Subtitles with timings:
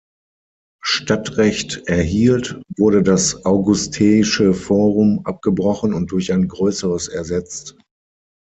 [0.83, 7.75] Stadtrecht erhielt, wurde das augusteische Forum abgebrochen und durch ein größeres ersetzt.